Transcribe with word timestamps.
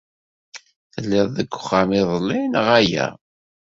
Telliḍ 0.93 1.27
deg 1.37 1.49
uxxam 1.57 1.89
iḍelli, 2.01 2.39
neɣ 2.45 2.65
ala? 2.79 3.07